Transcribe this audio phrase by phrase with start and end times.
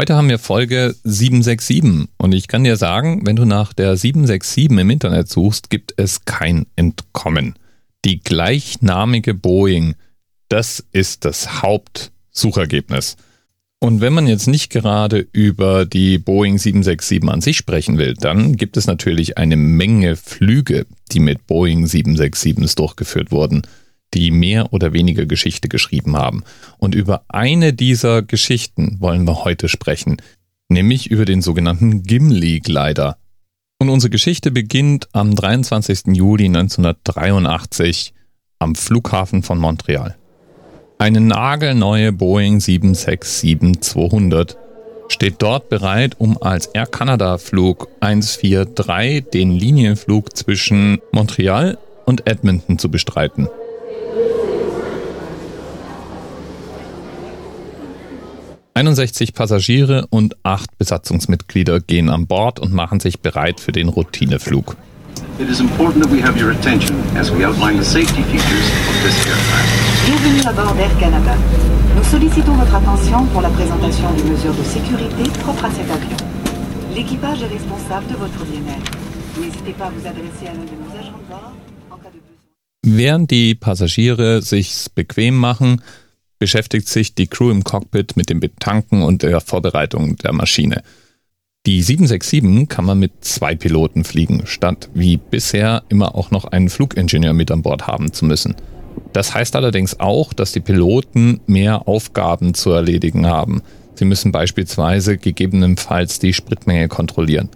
[0.00, 4.70] Heute haben wir Folge 767 und ich kann dir sagen, wenn du nach der 767
[4.78, 7.56] im Internet suchst, gibt es kein Entkommen.
[8.04, 9.96] Die gleichnamige Boeing,
[10.48, 13.16] das ist das Hauptsuchergebnis.
[13.80, 18.54] Und wenn man jetzt nicht gerade über die Boeing 767 an sich sprechen will, dann
[18.54, 23.62] gibt es natürlich eine Menge Flüge, die mit Boeing 767s durchgeführt wurden,
[24.14, 26.42] die mehr oder weniger Geschichte geschrieben haben.
[26.78, 30.22] Und über eine dieser Geschichten wollen wir heute sprechen,
[30.68, 33.18] nämlich über den sogenannten Gimli-Glider.
[33.80, 36.14] Und unsere Geschichte beginnt am 23.
[36.16, 38.12] Juli 1983
[38.58, 40.16] am Flughafen von Montreal.
[40.98, 44.56] Eine nagelneue Boeing 767-200
[45.06, 52.78] steht dort bereit, um als Air Canada Flug 143 den Linienflug zwischen Montreal und Edmonton
[52.78, 53.48] zu bestreiten.
[58.78, 64.76] »61 Passagiere und 8 Besatzungsmitglieder gehen an Bord und machen sich bereit für den Routineflug.
[65.40, 68.94] It is important that we have your attention as we outline the safety features of
[69.02, 69.66] this aircraft.
[70.06, 71.36] Bienvenue à bord d'Air Canada.
[71.96, 76.16] Nous sollicitons votre attention pour la présentation des mesures de sécurité propres à cet avion.
[76.94, 78.92] L'équipage est responsable de votre bien-être.
[79.40, 81.52] N'hésitez pas à vous adresser à l'un de nos agents de bord
[81.90, 82.96] en cas de besoin.
[82.96, 85.80] Während die Passagiere sich's bequem machen,
[86.38, 90.82] beschäftigt sich die Crew im Cockpit mit dem Betanken und der Vorbereitung der Maschine.
[91.66, 96.68] Die 767 kann man mit zwei Piloten fliegen, statt wie bisher immer auch noch einen
[96.68, 98.54] Flugingenieur mit an Bord haben zu müssen.
[99.12, 103.62] Das heißt allerdings auch, dass die Piloten mehr Aufgaben zu erledigen haben.
[103.94, 107.48] Sie müssen beispielsweise gegebenenfalls die Spritmenge kontrollieren.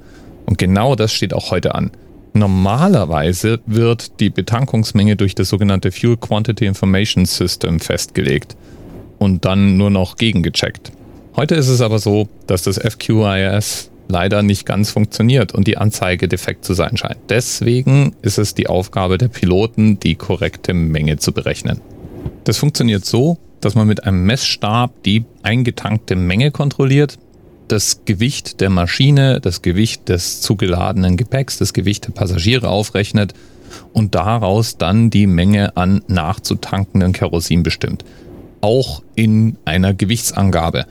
[0.45, 1.93] Und genau das steht auch heute an.
[2.35, 8.57] Normalerweise wird die Betankungsmenge durch das sogenannte Fuel Quantity Information System festgelegt
[9.19, 10.93] und dann nur noch gegengecheckt.
[11.37, 16.29] Heute ist es aber so, dass das FQIS leider nicht ganz funktioniert und die Anzeige
[16.29, 17.19] defekt zu sein scheint.
[17.29, 21.81] Deswegen ist es die Aufgabe der Piloten, die korrekte Menge zu berechnen.
[22.45, 27.19] Das funktioniert so, dass man mit einem Messstab die eingetankte Menge kontrolliert,
[27.69, 33.35] das Gewicht der Maschine, das Gewicht des zugeladenen Gepäcks, das Gewicht der Passagiere aufrechnet
[33.93, 38.05] und daraus dann die Menge an nachzutankenden Kerosin bestimmt.
[38.61, 40.87] Auch in einer Gewichtsangabe.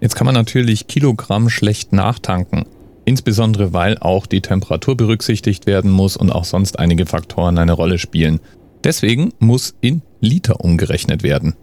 [0.00, 2.66] Jetzt kann man natürlich Kilogramm schlecht nachtanken,
[3.04, 7.98] insbesondere weil auch die Temperatur berücksichtigt werden muss und auch sonst einige Faktoren eine Rolle
[7.98, 8.40] spielen.
[8.82, 11.54] Deswegen muss in Liter umgerechnet werden.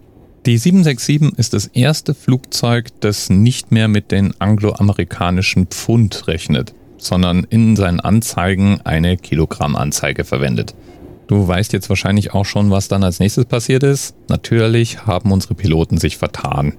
[0.48, 7.44] Die 767 ist das erste Flugzeug, das nicht mehr mit den angloamerikanischen Pfund rechnet, sondern
[7.44, 10.74] in seinen Anzeigen eine Kilogrammanzeige verwendet.
[11.28, 14.16] Du weißt jetzt wahrscheinlich auch schon, was dann als nächstes passiert ist.
[14.30, 16.74] Natürlich haben unsere Piloten sich vertan.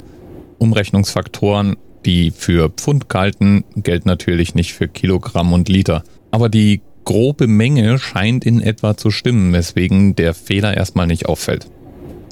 [0.59, 6.03] Umrechnungsfaktoren, die für Pfund galten, gelten natürlich nicht für Kilogramm und Liter.
[6.33, 11.69] Aber die grobe Menge scheint in etwa zu stimmen, weswegen der Fehler erstmal nicht auffällt.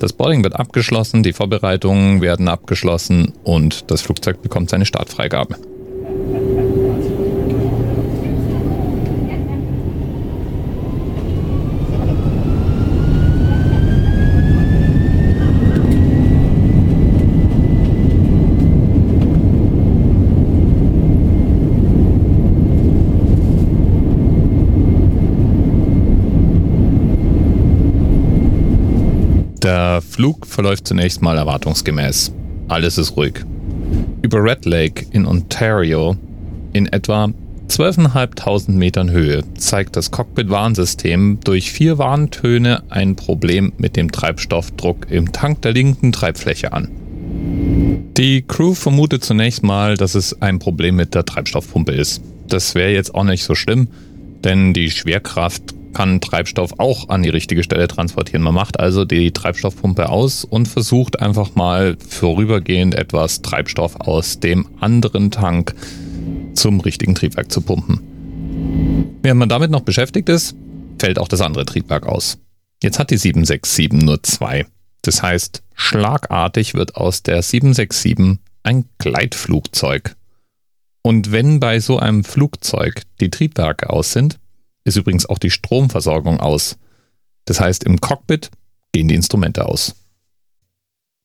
[0.00, 5.56] Das Boarding wird abgeschlossen, die Vorbereitungen werden abgeschlossen und das Flugzeug bekommt seine Startfreigabe.
[29.62, 32.32] Der Flug verläuft zunächst mal erwartungsgemäß.
[32.68, 33.44] Alles ist ruhig.
[34.22, 36.16] Über Red Lake in Ontario,
[36.72, 37.30] in etwa
[37.68, 45.30] 12.500 Metern Höhe, zeigt das Cockpit-Warnsystem durch vier Warntöne ein Problem mit dem Treibstoffdruck im
[45.30, 46.88] Tank der linken Treibfläche an.
[48.16, 52.22] Die Crew vermutet zunächst mal, dass es ein Problem mit der Treibstoffpumpe ist.
[52.48, 53.88] Das wäre jetzt auch nicht so schlimm,
[54.44, 58.42] denn die Schwerkraft kann Treibstoff auch an die richtige Stelle transportieren.
[58.42, 64.66] Man macht also die Treibstoffpumpe aus und versucht einfach mal vorübergehend etwas Treibstoff aus dem
[64.80, 65.74] anderen Tank
[66.54, 68.00] zum richtigen Triebwerk zu pumpen.
[69.22, 70.54] Während man damit noch beschäftigt ist,
[70.98, 72.38] fällt auch das andere Triebwerk aus.
[72.82, 74.66] Jetzt hat die 767 nur zwei.
[75.02, 80.14] Das heißt, schlagartig wird aus der 767 ein Gleitflugzeug.
[81.02, 84.38] Und wenn bei so einem Flugzeug die Triebwerke aus sind,
[84.84, 86.78] ist übrigens auch die Stromversorgung aus.
[87.46, 88.50] Das heißt, im Cockpit
[88.92, 89.94] gehen die Instrumente aus.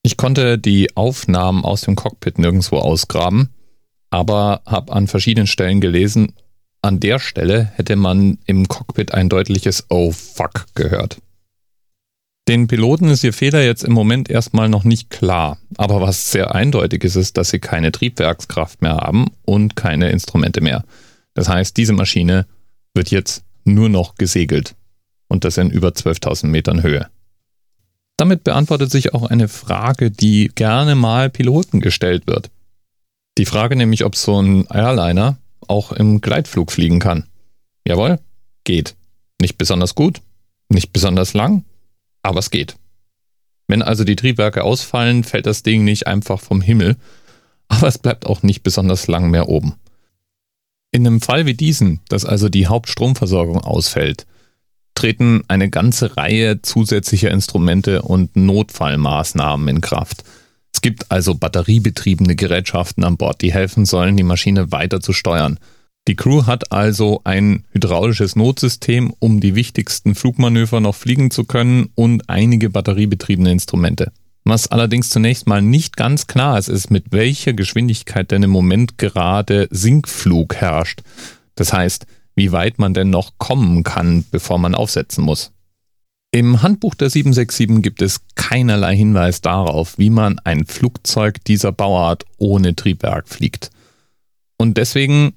[0.03, 3.49] Ich konnte die Aufnahmen aus dem Cockpit nirgendwo ausgraben,
[4.11, 6.33] aber habe an verschiedenen Stellen gelesen,
[6.81, 11.17] an der Stelle hätte man im Cockpit ein deutliches Oh fuck gehört.
[12.47, 16.53] Den Piloten ist ihr Fehler jetzt im Moment erstmal noch nicht klar, aber was sehr
[16.53, 20.83] eindeutig ist, ist, dass sie keine Triebwerkskraft mehr haben und keine Instrumente mehr.
[21.33, 22.45] Das heißt, diese Maschine
[22.93, 24.75] wird jetzt nur noch gesegelt
[25.27, 27.07] und das in über 12.000 Metern Höhe.
[28.17, 32.49] Damit beantwortet sich auch eine Frage, die gerne mal Piloten gestellt wird.
[33.37, 35.37] Die Frage nämlich, ob so ein Airliner
[35.67, 37.25] auch im Gleitflug fliegen kann.
[37.85, 38.19] Jawohl,
[38.63, 38.95] geht.
[39.41, 40.21] Nicht besonders gut,
[40.69, 41.65] nicht besonders lang,
[42.21, 42.77] aber es geht.
[43.67, 46.95] Wenn also die Triebwerke ausfallen, fällt das Ding nicht einfach vom Himmel,
[47.67, 49.75] aber es bleibt auch nicht besonders lang mehr oben.
[50.91, 54.25] In einem Fall wie diesen, dass also die Hauptstromversorgung ausfällt,
[54.93, 60.23] treten eine ganze Reihe zusätzlicher Instrumente und Notfallmaßnahmen in Kraft.
[60.73, 65.59] Es gibt also batteriebetriebene Gerätschaften an Bord, die helfen sollen, die Maschine weiter zu steuern.
[66.07, 71.89] Die Crew hat also ein hydraulisches Notsystem, um die wichtigsten Flugmanöver noch fliegen zu können
[71.95, 74.11] und einige batteriebetriebene Instrumente.
[74.47, 78.99] Was allerdings zunächst mal nicht ganz klar ist, ist, mit welcher Geschwindigkeit denn im Moment
[78.99, 81.01] gerade Sinkflug herrscht.
[81.55, 82.05] Das heißt,
[82.35, 85.51] wie weit man denn noch kommen kann, bevor man aufsetzen muss.
[86.31, 92.25] Im Handbuch der 767 gibt es keinerlei Hinweis darauf, wie man ein Flugzeug dieser Bauart
[92.37, 93.71] ohne Triebwerk fliegt.
[94.57, 95.33] Und deswegen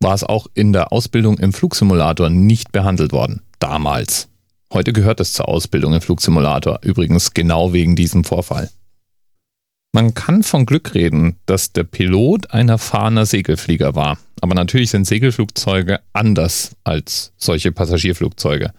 [0.00, 3.42] war es auch in der Ausbildung im Flugsimulator nicht behandelt worden.
[3.58, 4.28] Damals.
[4.72, 8.70] Heute gehört es zur Ausbildung im Flugsimulator, übrigens genau wegen diesem Vorfall.
[9.92, 14.18] Man kann von Glück reden, dass der Pilot ein erfahrener Segelflieger war.
[14.42, 18.72] Aber natürlich sind Segelflugzeuge anders als solche Passagierflugzeuge.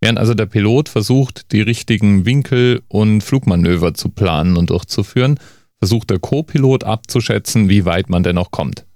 [0.00, 5.40] Während also der Pilot versucht, die richtigen Winkel und Flugmanöver zu planen und durchzuführen,
[5.78, 8.86] versucht der Co-Pilot abzuschätzen, wie weit man denn noch kommt.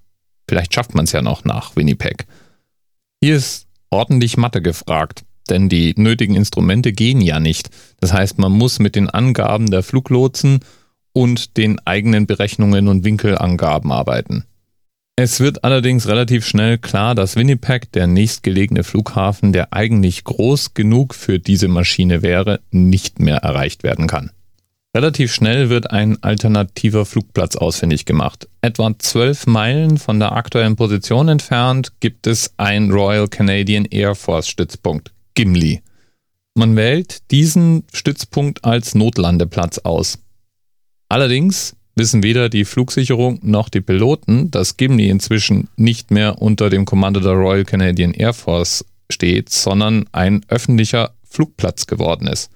[0.48, 2.26] Vielleicht schafft man es ja noch nach Winnipeg.
[3.20, 7.70] Hier ist ordentlich Mathe gefragt, denn die nötigen Instrumente gehen ja nicht.
[8.00, 10.60] Das heißt, man muss mit den Angaben der Fluglotsen
[11.12, 14.44] und den eigenen Berechnungen und Winkelangaben arbeiten.
[15.20, 21.12] Es wird allerdings relativ schnell klar, dass Winnipeg, der nächstgelegene Flughafen, der eigentlich groß genug
[21.12, 24.30] für diese Maschine wäre, nicht mehr erreicht werden kann.
[24.96, 28.48] Relativ schnell wird ein alternativer Flugplatz ausfindig gemacht.
[28.62, 34.48] Etwa zwölf Meilen von der aktuellen Position entfernt gibt es ein Royal Canadian Air Force
[34.48, 35.82] Stützpunkt, Gimli.
[36.56, 40.18] Man wählt diesen Stützpunkt als Notlandeplatz aus.
[41.08, 46.84] Allerdings wissen weder die Flugsicherung noch die Piloten, dass Gimli inzwischen nicht mehr unter dem
[46.84, 52.50] Kommando der Royal Canadian Air Force steht, sondern ein öffentlicher Flugplatz geworden ist.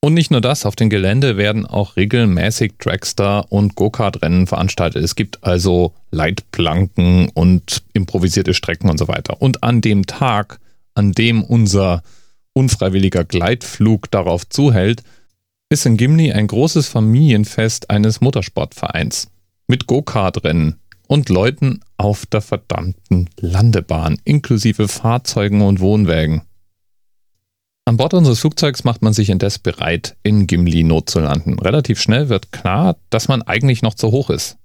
[0.00, 5.04] Und nicht nur das, auf dem Gelände werden auch regelmäßig Dragster und Go-Kart-Rennen veranstaltet.
[5.04, 9.42] Es gibt also Leitplanken und improvisierte Strecken und so weiter.
[9.42, 10.60] Und an dem Tag,
[10.94, 12.02] an dem unser
[12.52, 15.02] unfreiwilliger Gleitflug darauf zuhält,
[15.68, 19.30] ist in Gimli ein großes Familienfest eines Motorsportvereins
[19.68, 26.42] mit Go-Kart-Rennen und Leuten auf der verdammten Landebahn, inklusive Fahrzeugen und Wohnwägen.
[27.84, 31.58] An Bord unseres Flugzeugs macht man sich indes bereit, in Gimli Not zu landen.
[31.58, 34.58] Relativ schnell wird klar, dass man eigentlich noch zu hoch ist.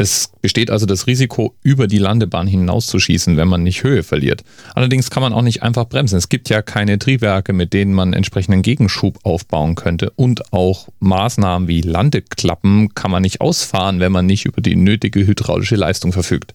[0.00, 4.44] Es besteht also das Risiko, über die Landebahn hinauszuschießen, wenn man nicht Höhe verliert.
[4.76, 6.16] Allerdings kann man auch nicht einfach bremsen.
[6.16, 10.10] Es gibt ja keine Triebwerke, mit denen man entsprechenden Gegenschub aufbauen könnte.
[10.14, 15.26] Und auch Maßnahmen wie Landeklappen kann man nicht ausfahren, wenn man nicht über die nötige
[15.26, 16.52] hydraulische Leistung verfügt.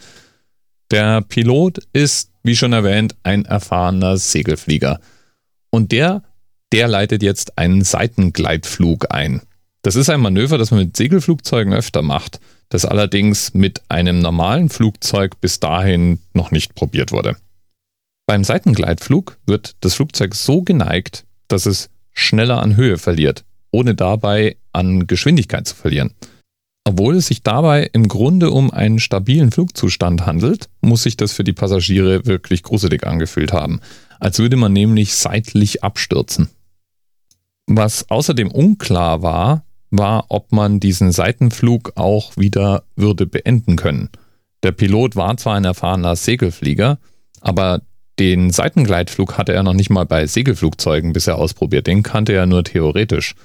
[0.90, 5.02] Der Pilot ist, wie schon erwähnt, ein erfahrener Segelflieger.
[5.70, 6.24] Und der,
[6.72, 9.42] der leitet jetzt einen Seitengleitflug ein.
[9.82, 12.40] Das ist ein Manöver, das man mit Segelflugzeugen öfter macht,
[12.70, 17.36] das allerdings mit einem normalen Flugzeug bis dahin noch nicht probiert wurde.
[18.26, 24.56] Beim Seitengleitflug wird das Flugzeug so geneigt, dass es schneller an Höhe verliert, ohne dabei
[24.72, 26.14] an Geschwindigkeit zu verlieren.
[26.86, 31.44] Obwohl es sich dabei im Grunde um einen stabilen Flugzustand handelt, muss sich das für
[31.44, 33.80] die Passagiere wirklich gruselig angefühlt haben
[34.24, 36.50] als würde man nämlich seitlich abstürzen.
[37.68, 39.66] Was außerdem unklar war,
[39.98, 44.10] war, ob man diesen Seitenflug auch wieder würde beenden können.
[44.64, 46.98] Der Pilot war zwar ein erfahrener Segelflieger,
[47.42, 47.82] aber
[48.20, 52.64] den Seitengleitflug hatte er noch nicht mal bei Segelflugzeugen bisher ausprobiert, den kannte er nur
[52.64, 53.36] theoretisch.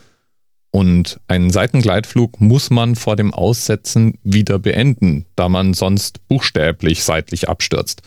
[0.70, 7.48] Und einen Seitengleitflug muss man vor dem Aussetzen wieder beenden, da man sonst buchstäblich seitlich
[7.48, 8.02] abstürzt.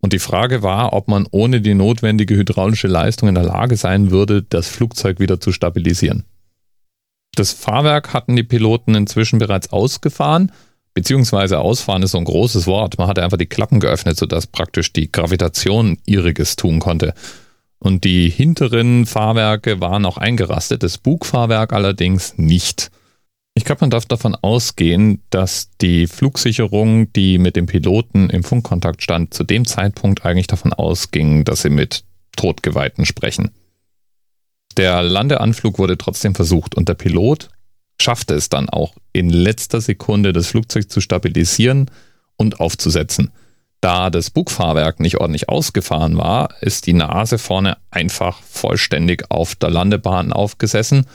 [0.00, 4.10] Und die Frage war, ob man ohne die notwendige hydraulische Leistung in der Lage sein
[4.10, 6.24] würde, das Flugzeug wieder zu stabilisieren.
[7.34, 10.52] Das Fahrwerk hatten die Piloten inzwischen bereits ausgefahren,
[10.94, 12.98] beziehungsweise ausfahren ist so ein großes Wort.
[12.98, 17.14] Man hatte einfach die Klappen geöffnet, sodass praktisch die Gravitation ihriges tun konnte.
[17.78, 22.90] Und die hinteren Fahrwerke waren auch eingerastet, das Bugfahrwerk allerdings nicht.
[23.54, 29.02] Ich glaube, man darf davon ausgehen, dass die Flugsicherung, die mit dem Piloten im Funkkontakt
[29.02, 32.04] stand, zu dem Zeitpunkt eigentlich davon ausging, dass sie mit
[32.36, 33.50] Todgeweihten sprechen.
[34.76, 37.48] Der Landeanflug wurde trotzdem versucht und der Pilot
[38.00, 41.90] schaffte es dann auch in letzter Sekunde das Flugzeug zu stabilisieren
[42.36, 43.30] und aufzusetzen.
[43.80, 49.70] Da das Bugfahrwerk nicht ordentlich ausgefahren war, ist die Nase vorne einfach vollständig auf der
[49.70, 51.06] Landebahn aufgesessen.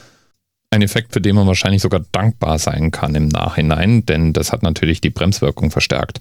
[0.70, 4.64] Ein Effekt, für den man wahrscheinlich sogar dankbar sein kann im Nachhinein, denn das hat
[4.64, 6.20] natürlich die Bremswirkung verstärkt.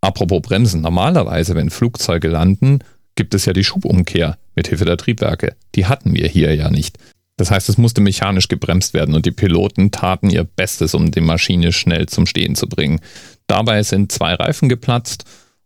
[0.00, 2.80] Apropos Bremsen, normalerweise, wenn Flugzeuge landen,
[3.14, 5.56] gibt es ja die Schubumkehr mit Hilfe der Triebwerke.
[5.74, 6.98] Die hatten wir hier ja nicht.
[7.36, 11.22] Das heißt, es musste mechanisch gebremst werden und die Piloten taten ihr Bestes, um die
[11.22, 13.00] Maschine schnell zum Stehen zu bringen.
[13.46, 15.24] Dabei sind zwei Reifen geplatzt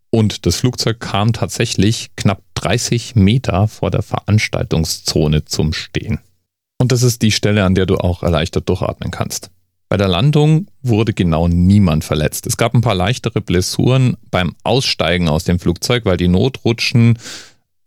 [0.09, 6.19] und das Flugzeug kam tatsächlich knapp 30 Meter vor der Veranstaltungszone zum Stehen.
[6.77, 9.51] Und das ist die Stelle, an der du auch erleichtert durchatmen kannst.
[9.89, 12.47] Bei der Landung wurde genau niemand verletzt.
[12.47, 17.19] Es gab ein paar leichtere Blessuren beim Aussteigen aus dem Flugzeug, weil die Notrutschen,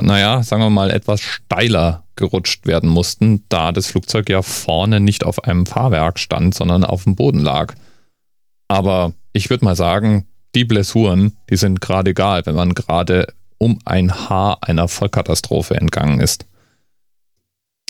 [0.00, 5.24] naja, sagen wir mal, etwas steiler gerutscht werden mussten, da das Flugzeug ja vorne nicht
[5.24, 7.74] auf einem Fahrwerk stand, sondern auf dem Boden lag.
[8.68, 13.78] Aber ich würde mal sagen, die Blessuren, die sind gerade egal, wenn man gerade um
[13.84, 16.46] ein Haar einer Vollkatastrophe entgangen ist.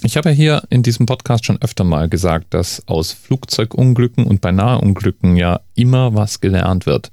[0.03, 4.41] Ich habe ja hier in diesem Podcast schon öfter mal gesagt, dass aus Flugzeugunglücken und
[4.41, 7.11] Beinaheunglücken ja immer was gelernt wird.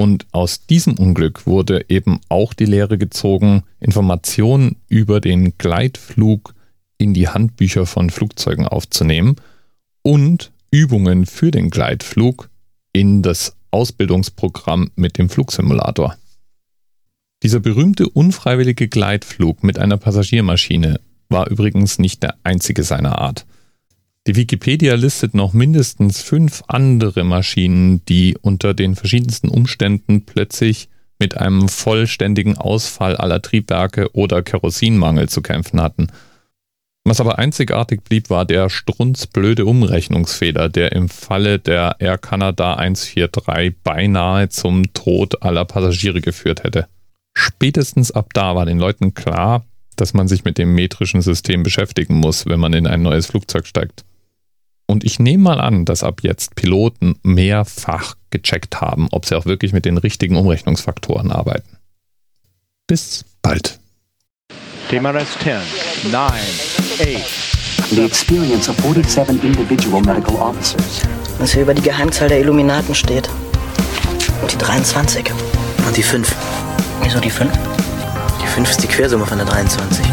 [0.00, 6.54] Und aus diesem Unglück wurde eben auch die Lehre gezogen, Informationen über den Gleitflug
[6.96, 9.36] in die Handbücher von Flugzeugen aufzunehmen
[10.00, 12.48] und Übungen für den Gleitflug
[12.94, 16.16] in das Ausbildungsprogramm mit dem Flugsimulator.
[17.42, 23.44] Dieser berühmte unfreiwillige Gleitflug mit einer Passagiermaschine war übrigens nicht der einzige seiner Art.
[24.30, 31.36] Die Wikipedia listet noch mindestens fünf andere Maschinen, die unter den verschiedensten Umständen plötzlich mit
[31.36, 36.12] einem vollständigen Ausfall aller Triebwerke oder Kerosinmangel zu kämpfen hatten–
[37.02, 43.82] was aber einzigartig blieb, war der strunzblöde Umrechnungsfehler, der im Falle der Air Canada 143
[43.82, 46.86] beinahe zum Tod aller Passagiere geführt hätte.
[47.34, 49.64] Spätestens ab da war den Leuten klar,
[49.96, 53.66] dass man sich mit dem metrischen System beschäftigen muss, wenn man in ein neues Flugzeug
[53.66, 54.04] steigt.
[54.90, 59.46] Und ich nehme mal an, dass ab jetzt Piloten mehrfach gecheckt haben, ob sie auch
[59.46, 61.78] wirklich mit den richtigen Umrechnungsfaktoren arbeiten.
[62.88, 63.78] Bis bald.
[64.88, 67.90] TMRS 10, 9, 8.
[67.90, 71.02] The experience of 47 individual medical officers.
[71.38, 73.30] Was hier über die Geheimzahl der Illuminaten steht.
[74.42, 75.30] Und die 23.
[75.86, 76.34] Und die 5.
[77.04, 77.48] Wieso die 5?
[78.42, 80.04] Die 5 ist die Quersumme von der 23.